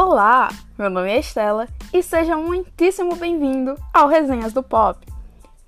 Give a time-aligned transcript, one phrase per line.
[0.00, 5.04] Olá, meu nome é Estela e seja muitíssimo bem-vindo ao Resenhas do Pop.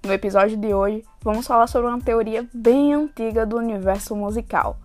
[0.04, 4.78] No episódio de hoje, vamos falar sobre uma teoria bem antiga do universo musical.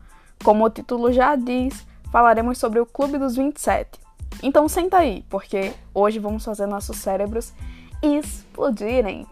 [0.43, 3.99] Como o título já diz, falaremos sobre o Clube dos 27.
[4.41, 7.53] Então senta aí, porque hoje vamos fazer nossos cérebros
[8.01, 9.27] explodirem.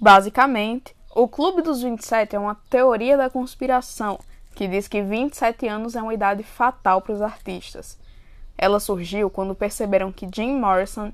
[0.00, 4.18] Basicamente, o Clube dos 27 é uma teoria da conspiração
[4.54, 7.96] que diz que 27 anos é uma idade fatal para os artistas.
[8.58, 11.12] Ela surgiu quando perceberam que Jim Morrison,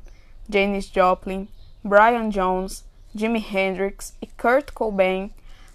[0.49, 1.47] Janis Joplin,
[1.85, 5.31] Brian Jones, Jimi Hendrix e Kurt Cobain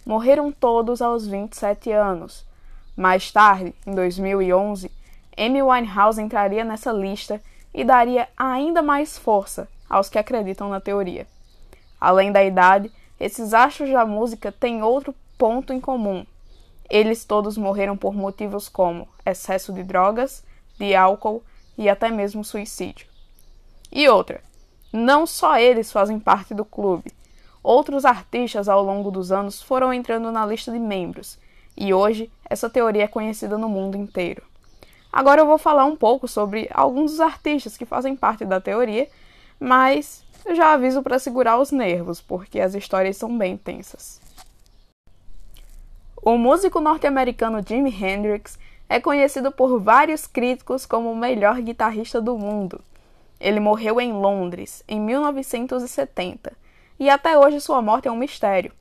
[0.05, 2.45] morreram todos aos 27 anos.
[2.95, 4.91] Mais tarde, em 2011,
[5.37, 7.41] Amy Winehouse entraria nessa lista
[7.73, 11.27] e daria ainda mais força aos que acreditam na teoria.
[11.99, 16.25] Além da idade, esses astros da música têm outro ponto em comum.
[16.89, 20.43] Eles todos morreram por motivos como excesso de drogas,
[20.77, 21.43] de álcool
[21.77, 23.07] e até mesmo suicídio.
[23.91, 24.41] E outra,
[24.91, 27.11] não só eles fazem parte do clube.
[27.63, 31.39] Outros artistas ao longo dos anos foram entrando na lista de membros,
[31.75, 34.43] e hoje essa teoria é conhecida no mundo inteiro.
[35.11, 39.07] Agora eu vou falar um pouco sobre alguns dos artistas que fazem parte da teoria,
[39.57, 44.21] mas eu já aviso para segurar os nervos, porque as histórias são bem tensas.
[46.21, 52.37] O músico norte-americano Jimi Hendrix é conhecido por vários críticos como o melhor guitarrista do
[52.37, 52.79] mundo.
[53.39, 56.53] Ele morreu em Londres em 1970
[56.99, 58.71] e até hoje sua morte é um mistério.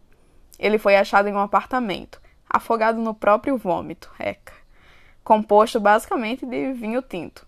[0.59, 4.53] Ele foi achado em um apartamento, afogado no próprio vômito, eca,
[5.25, 7.47] composto basicamente de vinho tinto.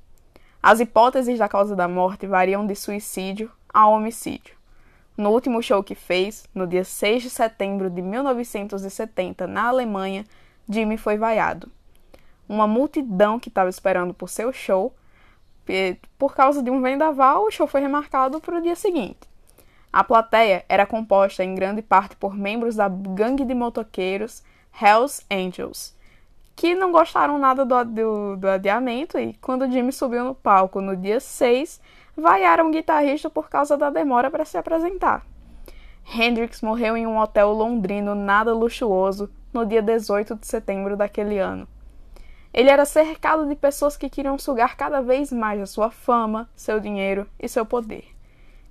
[0.62, 4.56] As hipóteses da causa da morte variam de suicídio a homicídio.
[5.19, 10.24] No último show que fez, no dia 6 de setembro de 1970, na Alemanha,
[10.66, 11.70] Jimmy foi vaiado.
[12.48, 14.95] Uma multidão que estava esperando por seu show,
[16.17, 19.28] por causa de um vendaval, o show foi remarcado para o dia seguinte.
[19.92, 24.42] A plateia era composta em grande parte por membros da gangue de motoqueiros
[24.80, 25.95] Hells Angels,
[26.56, 30.96] que não gostaram nada do, do, do adiamento e quando Jimmy subiu no palco no
[30.96, 31.78] dia 6,
[32.17, 35.22] vaiaram o guitarrista por causa da demora para se apresentar.
[36.02, 41.68] Hendrix morreu em um hotel londrino nada luxuoso no dia 18 de setembro daquele ano.
[42.55, 46.80] Ele era cercado de pessoas que queriam sugar cada vez mais a sua fama, seu
[46.80, 48.05] dinheiro e seu poder.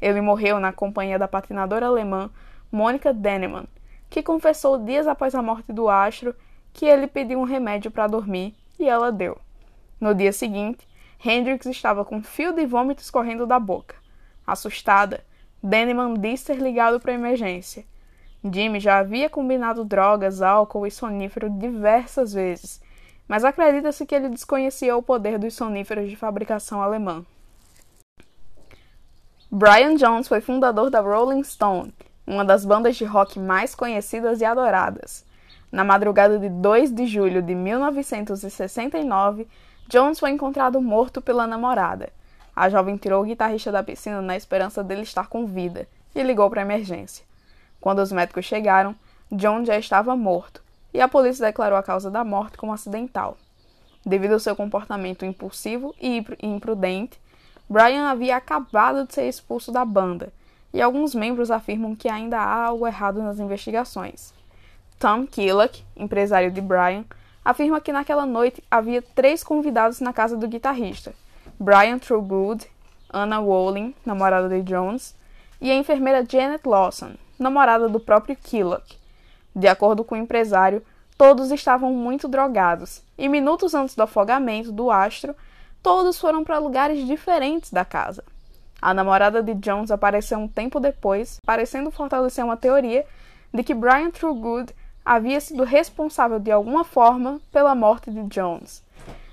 [0.02, 2.32] Ele morreu na companhia da patinadora alemã
[2.72, 3.68] Monica Dennemann,
[4.10, 6.34] que confessou dias após a morte do astro
[6.76, 9.38] que ele pediu um remédio para dormir e ela deu.
[10.00, 10.86] No dia seguinte,
[11.24, 13.96] Hendrix estava com fio de vômito escorrendo da boca.
[14.46, 15.24] Assustada,
[15.64, 17.86] Denneman disse ter ligado para emergência.
[18.44, 22.82] Jimmy já havia combinado drogas, álcool e sonífero diversas vezes,
[23.26, 27.26] mas acredita-se que ele desconhecia o poder dos soníferos de fabricação alemã.
[29.50, 31.96] Brian Jones foi fundador da Rolling Stone,
[32.28, 35.26] uma das bandas de rock mais conhecidas e adoradas.
[35.76, 39.46] Na madrugada de 2 de julho de 1969,
[39.90, 42.14] Jones foi encontrado morto pela namorada.
[42.56, 46.50] A jovem tirou o guitarrista da piscina na esperança dele estar com vida e ligou
[46.50, 47.26] para a emergência.
[47.82, 48.96] Quando os médicos chegaram,
[49.30, 50.64] Jones já estava morto
[50.94, 53.38] e a polícia declarou a causa da morte como acidental.
[54.06, 57.20] Devido ao seu comportamento impulsivo e imprudente,
[57.70, 60.32] Brian havia acabado de ser expulso da banda
[60.74, 64.34] e alguns membros afirmam que ainda há algo errado nas investigações.
[65.00, 67.04] Tom Killock, empresário de Brian,
[67.44, 71.14] afirma que naquela noite havia três convidados na casa do guitarrista:
[71.60, 72.66] Brian Trugood,
[73.10, 75.16] Anna Wolin, namorada de Jones,
[75.60, 78.98] e a enfermeira Janet Lawson, namorada do próprio Killock.
[79.56, 80.84] De acordo com o empresário,
[81.18, 85.36] todos estavam muito drogados, e minutos antes do afogamento do astro,
[85.84, 88.24] todos foram para lugares diferentes da casa.
[88.82, 93.06] A namorada de Jones apareceu um tempo depois, parecendo fortalecer uma teoria
[93.54, 94.74] de que Brian Trugood
[95.06, 98.84] havia sido responsável de alguma forma pela morte de Jones.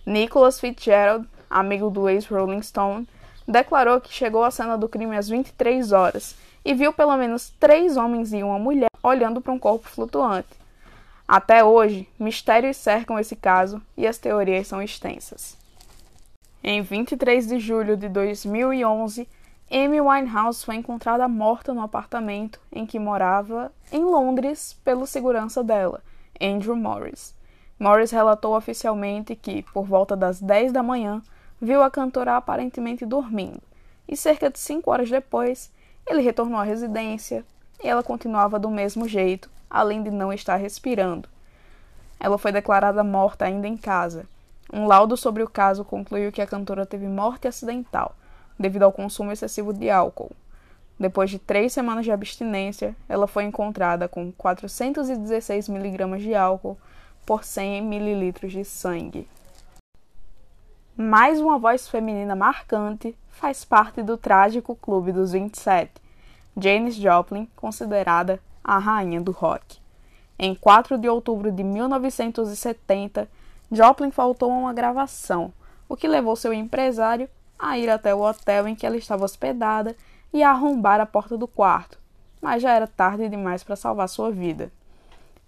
[0.04, 3.08] Nicholas Fitzgerald, amigo do ex-Rolling Stone,
[3.48, 7.96] declarou que chegou à cena do crime às 23 horas e viu pelo menos três
[7.96, 10.62] homens e uma mulher olhando para um corpo flutuante.
[11.26, 15.56] Até hoje, mistérios cercam esse caso e as teorias são extensas.
[16.62, 19.26] Em 23 de julho de 2011,
[19.74, 26.02] Amy Winehouse foi encontrada morta no apartamento em que morava em Londres pelo segurança dela,
[26.38, 27.34] Andrew Morris.
[27.80, 31.22] Morris relatou oficialmente que, por volta das 10 da manhã,
[31.58, 33.62] viu a cantora aparentemente dormindo,
[34.06, 35.72] e cerca de cinco horas depois,
[36.06, 37.42] ele retornou à residência
[37.82, 41.30] e ela continuava do mesmo jeito, além de não estar respirando.
[42.20, 44.26] ela foi declarada morta ainda em casa.
[44.70, 48.14] Um laudo sobre o caso concluiu que a cantora teve morte acidental,
[48.62, 50.30] devido ao consumo excessivo de álcool.
[50.98, 56.78] Depois de três semanas de abstinência, ela foi encontrada com 416 miligramas de álcool
[57.26, 59.28] por 100 mililitros de sangue.
[60.96, 65.90] Mais uma voz feminina marcante faz parte do trágico Clube dos 27,
[66.56, 69.78] Janis Joplin, considerada a rainha do rock.
[70.38, 73.28] Em 4 de outubro de 1970,
[73.70, 75.52] Joplin faltou a uma gravação,
[75.88, 77.28] o que levou seu empresário
[77.62, 79.96] a ir até o hotel em que ela estava hospedada
[80.32, 81.96] e a arrombar a porta do quarto,
[82.40, 84.72] mas já era tarde demais para salvar sua vida.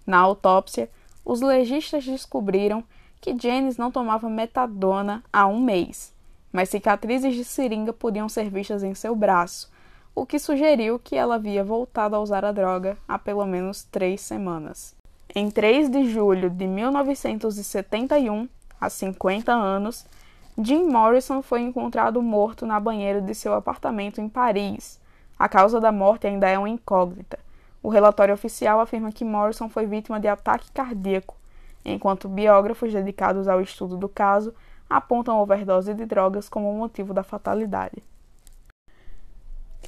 [0.07, 0.89] Na autópsia,
[1.25, 2.83] os legistas descobriram
[3.19, 6.13] que Janis não tomava metadona há um mês,
[6.53, 9.69] mas cicatrizes de seringa podiam ser vistas em seu braço,
[10.13, 14.21] o que sugeriu que ela havia voltado a usar a droga há pelo menos três
[14.21, 14.95] semanas.
[15.35, 18.47] Em 3 de julho de 1971,
[18.79, 20.05] há 50 anos,
[20.57, 25.01] Jim Morrison foi encontrado morto na banheira de seu apartamento em Paris.
[25.37, 27.37] A causa da morte ainda é uma incógnita.
[27.83, 31.35] O relatório oficial afirma que Morrison foi vítima de ataque cardíaco,
[31.83, 34.53] enquanto biógrafos dedicados ao estudo do caso
[34.89, 38.01] apontam a overdose de drogas como motivo da fatalidade.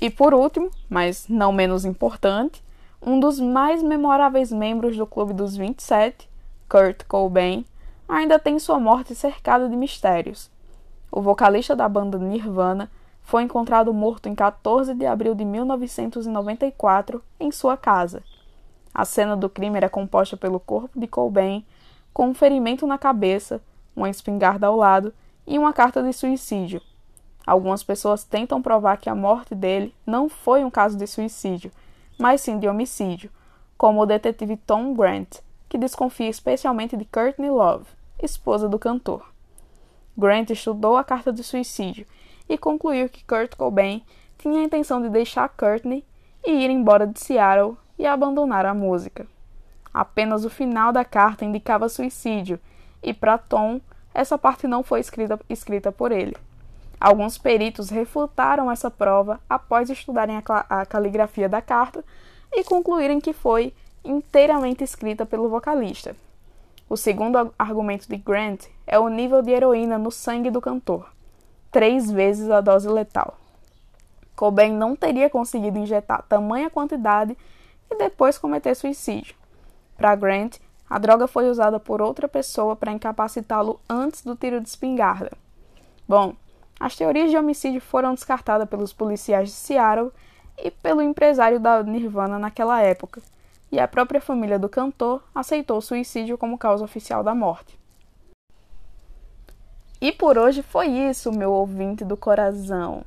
[0.01, 2.61] E por último, mas não menos importante,
[3.01, 6.29] um dos mais memoráveis membros do Clube dos 27,
[6.67, 7.65] Kurt Cobain,
[8.07, 10.51] ainda tem sua morte cercada de mistérios.
[11.11, 17.51] O vocalista da banda Nirvana foi encontrado morto em 14 de abril de 1994 em
[17.51, 18.23] sua casa.
[18.93, 21.65] A cena do crime era composta pelo corpo de Cobain
[22.13, 23.61] com um ferimento na cabeça,
[23.95, 25.13] uma espingarda ao lado
[25.45, 26.81] e uma carta de suicídio.
[27.45, 31.71] Algumas pessoas tentam provar que a morte dele não foi um caso de suicídio,
[32.17, 33.29] mas sim de homicídio,
[33.77, 35.37] como o detetive Tom Grant,
[35.69, 37.85] que desconfia especialmente de Courtney Love,
[38.21, 39.36] esposa do cantor.
[40.17, 42.07] Grant estudou a carta de suicídio
[42.49, 44.03] e concluiu que Kurt Cobain
[44.37, 46.03] tinha a intenção de deixar Courtney
[46.45, 49.27] e ir embora de Seattle e abandonar a música.
[49.93, 52.59] Apenas o final da carta indicava suicídio,
[53.01, 53.79] e para Tom,
[54.13, 56.35] essa parte não foi escrita, escrita por ele.
[56.99, 62.03] Alguns peritos refutaram essa prova após estudarem a, a caligrafia da carta
[62.51, 63.73] e concluírem que foi
[64.03, 66.15] inteiramente escrita pelo vocalista.
[66.89, 71.11] O segundo argumento de Grant é o nível de heroína no sangue do cantor,
[71.69, 73.37] três vezes a dose letal.
[74.37, 77.37] Cobain não teria conseguido injetar tamanha quantidade
[77.91, 79.35] e depois cometer suicídio.
[79.97, 84.69] Para Grant, a droga foi usada por outra pessoa para incapacitá-lo antes do tiro de
[84.69, 85.31] espingarda.
[86.07, 86.35] Bom,
[86.79, 90.11] as teorias de homicídio foram descartadas pelos policiais de Seattle
[90.57, 93.21] e pelo empresário da Nirvana naquela época,
[93.71, 97.77] e a própria família do cantor aceitou o suicídio como causa oficial da morte.
[99.99, 103.03] E por hoje foi isso, meu ouvinte do coração.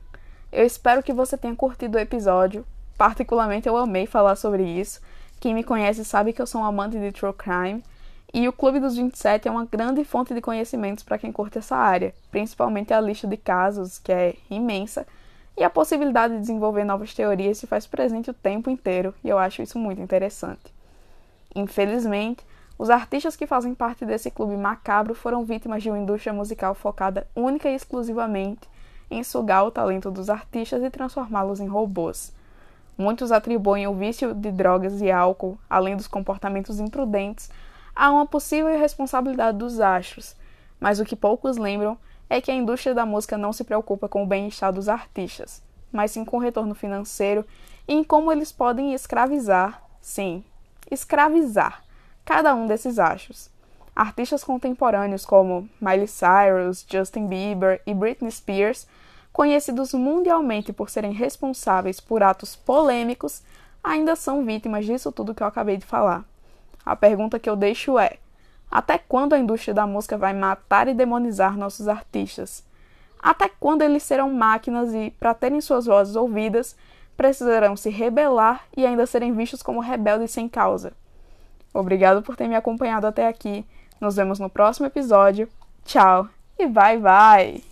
[0.50, 2.66] Eu espero que você tenha curtido o episódio.
[2.98, 5.00] Particularmente eu amei falar sobre isso
[5.40, 7.82] quem me conhece sabe que eu sou um amante de true crime
[8.32, 11.74] e o Clube dos 27 é uma grande fonte de conhecimentos para quem curte essa
[11.74, 15.06] área, principalmente a lista de casos, que é imensa,
[15.60, 19.36] e a possibilidade de desenvolver novas teorias se faz presente o tempo inteiro, e eu
[19.36, 20.72] acho isso muito interessante.
[21.54, 22.42] Infelizmente,
[22.78, 27.26] os artistas que fazem parte desse clube macabro foram vítimas de uma indústria musical focada
[27.36, 28.66] única e exclusivamente
[29.10, 32.32] em sugar o talento dos artistas e transformá-los em robôs.
[32.96, 37.50] Muitos atribuem o vício de drogas e álcool, além dos comportamentos imprudentes,
[37.94, 40.34] a uma possível irresponsabilidade dos astros,
[40.80, 41.98] mas o que poucos lembram
[42.30, 45.60] é que a indústria da música não se preocupa com o bem-estar dos artistas,
[45.90, 47.44] mas sim com o retorno financeiro
[47.88, 50.44] e em como eles podem escravizar, sim,
[50.88, 51.82] escravizar
[52.24, 53.50] cada um desses astros.
[53.94, 58.86] Artistas contemporâneos como Miley Cyrus, Justin Bieber e Britney Spears
[59.32, 63.42] conhecidos mundialmente por serem responsáveis por atos polêmicos,
[63.82, 66.24] ainda são vítimas disso tudo que eu acabei de falar.
[66.84, 68.18] A pergunta que eu deixo é:
[68.70, 72.64] até quando a indústria da música vai matar e demonizar nossos artistas?
[73.22, 76.76] Até quando eles serão máquinas e, para terem suas vozes ouvidas,
[77.16, 80.92] precisarão se rebelar e ainda serem vistos como rebeldes sem causa?
[81.74, 83.64] Obrigado por ter me acompanhado até aqui.
[84.00, 85.48] Nos vemos no próximo episódio.
[85.84, 87.69] Tchau e vai, vai!